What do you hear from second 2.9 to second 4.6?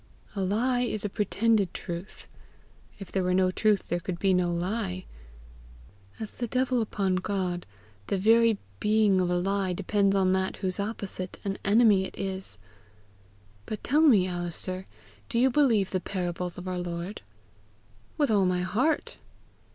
If there were no truth there could be no